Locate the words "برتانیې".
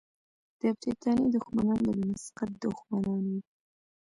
0.79-1.27